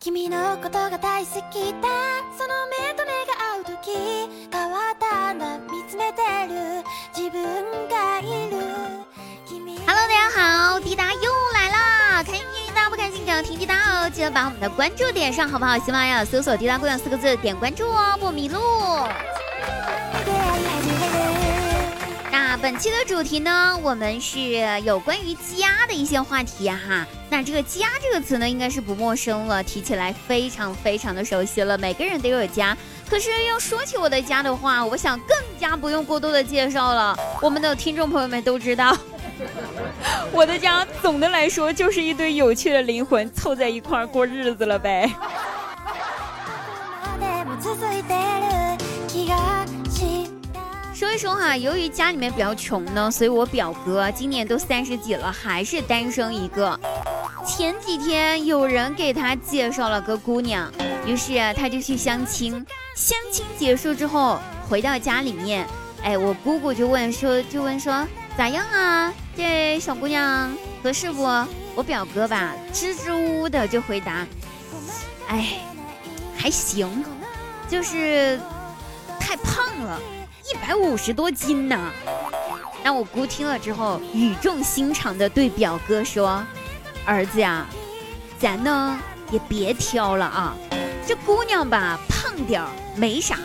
[0.00, 1.88] 君のことが大好きだ
[2.36, 3.90] その目と目が合う時
[4.52, 6.84] 変わったんだ見つめてる
[7.16, 8.56] 自分がいる
[9.86, 12.22] Hello，大家好，滴答又来啦！
[12.24, 14.10] 开心滴答不开心，要听滴答哦。
[14.10, 15.78] 记得把我们的关注点上，好不好？
[15.78, 18.58] 喜马拉雅搜索“滴答姑娘”四个字，点关注哦，不迷路。
[22.61, 24.39] 本期的主题呢，我们是
[24.83, 27.07] 有关于家的一些话题哈。
[27.29, 31.77] 那这个“家”这个词呢，应该是不陌生了，提起来非常非常的熟悉了。
[31.77, 32.77] 每个人都有家，
[33.09, 37.17] 可是要说起我的家的话，我想更加不用过多的介绍了。
[37.41, 38.97] 我们的听众朋友们都知道。
[40.33, 45.09] 我的家总的来说就是一堆有趣的灵魂凑在一块儿过日子了呗。
[50.99, 56.77] 说一说哈，由于家里面比较穷呢，所以我表哥今年都三十几了，还是单身一个。
[57.47, 60.69] 前几天有人给他介绍了个姑娘，
[61.05, 62.51] 于是他就去相亲。
[62.97, 65.65] 相亲结束之后，回到家里面，
[66.03, 68.05] 哎，我姑姑就问说，就问说。
[68.37, 71.23] 咋样啊，这小姑娘合适不？
[71.75, 74.27] 我表哥吧，支支吾吾的就回答
[75.29, 75.61] ：“哎，
[76.35, 77.05] 还行，
[77.69, 78.37] 就是
[79.17, 79.97] 太胖了，
[80.51, 81.91] 一百五十多斤呢。”
[82.83, 86.43] 那我姑听了之后，语重心长的对表哥说
[87.05, 87.65] ：“儿子呀，
[88.39, 88.99] 咱呢
[89.31, 90.55] 也别挑了啊，
[91.05, 93.37] 这姑娘吧，胖点儿没啥，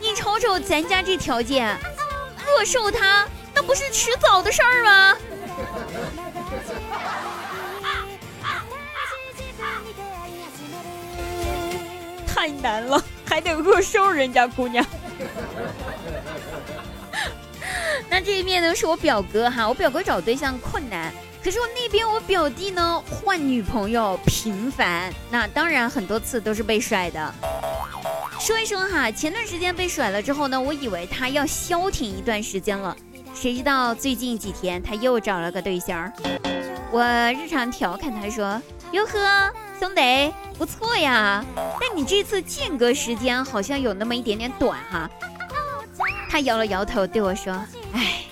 [0.00, 1.76] 你瞅瞅咱家这条件，
[2.46, 5.14] 饿瘦她。”那不是迟早的事儿吗？
[12.26, 14.82] 太难了，还得饿瘦人家姑娘。
[18.12, 21.10] 那这一面呢是我表哥哈，我表哥找对象困难，
[21.42, 27.34] 可是我那边我表弟呢换女朋友频繁，那当然很多次都是被甩的。
[28.38, 32.94] 说一说哈，前段时间被甩了之后呢，我以为他要消停一段时间了。
[33.34, 36.12] 谁知道最近几天他又找了个对象
[36.90, 38.60] 我日常调侃他说
[38.92, 39.50] ：“哟呵，
[39.80, 41.42] 兄弟不错呀，
[41.80, 45.08] 但你这次间隔时间好像有那么一点点短哈。”
[46.28, 47.58] 他摇了摇头对我说
[47.92, 48.24] ：“哎，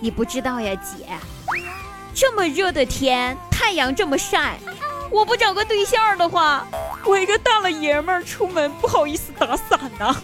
[0.00, 1.06] 你不知道呀，姐，
[2.14, 4.58] 这么热的天，太阳这么晒，
[5.10, 6.66] 我不找个对象的话，
[7.04, 10.14] 我一个大老爷们儿出门不好意思打伞呐。”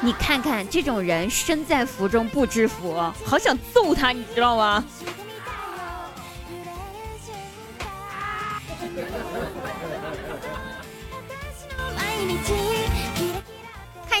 [0.00, 4.84] 你看看这种人身在福中不知福，好想揍他，你知道吗？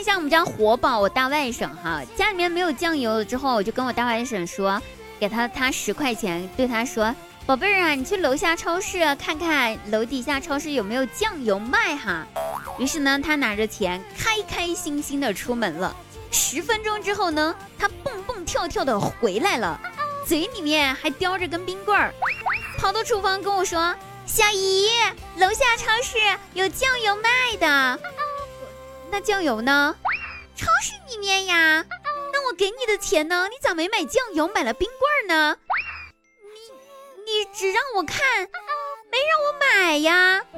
[0.06, 4.80] 像我们家活宝，我大外甥哈，家里面没有酱油了之后，我就跟我大外甥说，
[5.18, 7.12] 给他他十块钱，对他说，
[7.44, 12.24] 宝贝儿啊，你去楼下超市看看楼底下超市有没有酱油卖哈。
[12.78, 15.96] 于是呢，他拿着钱，开开心心的出门了。
[16.30, 19.76] 十分钟之后呢，他蹦蹦跳跳的回来了，
[20.24, 22.14] 嘴里面还叼着根冰棍儿，
[22.78, 23.92] 跑到厨房跟我说
[24.24, 24.88] ：“小姨，
[25.38, 26.16] 楼下超市
[26.54, 27.98] 有酱油卖的。”
[29.10, 29.96] 那酱油呢？
[30.54, 31.84] 超市里面呀。
[32.32, 33.48] 那我给你的钱呢？
[33.48, 35.56] 你咋没买酱油，买了冰棍呢？
[36.52, 36.58] 你
[37.24, 38.18] 你只让我看，
[39.10, 40.42] 没让我买呀。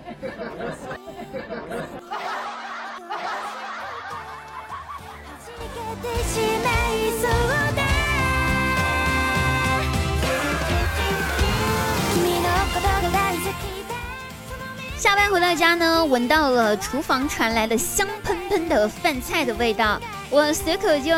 [15.31, 20.01] 回到家呢，闻到了厨房传来的香喷喷的饭菜的味道，
[20.31, 21.13] 我随口就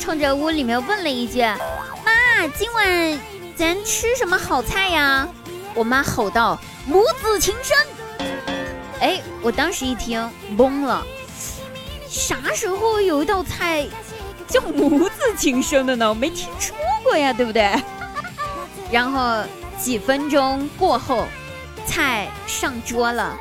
[0.00, 1.40] 冲着屋里面问了一句
[2.04, 3.20] ：“妈，今晚
[3.56, 5.28] 咱吃什么好菜呀？”
[5.74, 7.76] 我妈吼道：“母子情深。”
[9.00, 11.04] 哎，我当时一听懵了，
[12.08, 13.86] 啥时候有一道菜
[14.48, 16.12] 叫母子情深的呢？
[16.12, 17.72] 没听说过呀，对不对？
[18.90, 19.44] 然后
[19.78, 21.26] 几分钟过后，
[21.86, 23.36] 菜上桌了，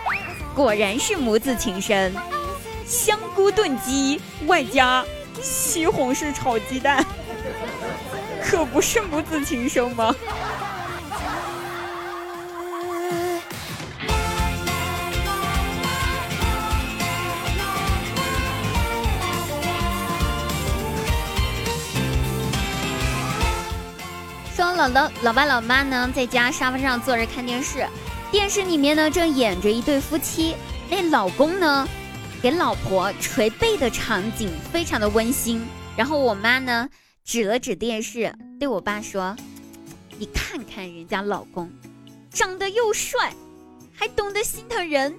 [0.55, 2.13] 果然是母子情深，
[2.85, 5.03] 香菇炖鸡外加
[5.41, 7.05] 西红柿炒鸡蛋，
[8.43, 10.15] 可不是母子情深吗？
[24.77, 27.85] 老的老爸老妈呢，在家沙发上坐着看电视，
[28.31, 30.55] 电视里面呢正演着一对夫妻，
[30.89, 31.85] 那老公呢
[32.41, 35.61] 给老婆捶背的场景非常的温馨。
[35.97, 36.89] 然后我妈呢
[37.25, 39.35] 指了指电视，对我爸说
[40.17, 41.69] ：“你看看人家老公，
[42.31, 43.33] 长得又帅，
[43.93, 45.13] 还懂得心疼人，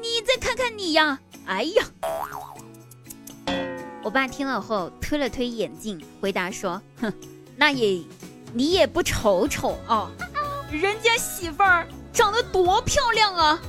[0.00, 1.84] 你再看看你呀，哎呀！
[4.02, 7.12] 我爸听了后推了推眼镜，回答说：“哼，
[7.54, 8.02] 那也，
[8.54, 10.10] 你也不瞅瞅啊，
[10.72, 13.60] 人家媳妇儿长得多漂亮啊！”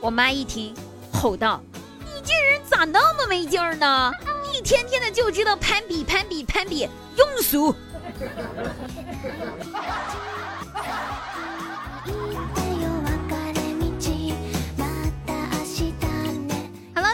[0.00, 0.74] 我妈一听，
[1.12, 1.60] 吼道
[2.00, 4.12] ：“你这人咋那么没劲儿呢？
[4.52, 7.74] 一天天的就知道攀比、攀比、攀比，庸俗！”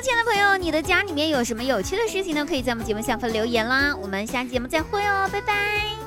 [0.02, 2.44] 亲爱的朋友，你的家里面有什么有趣的事情呢？
[2.44, 3.96] 可以在我们节目下方留言啦！
[3.96, 6.03] 我们下期节目再会哦，拜拜。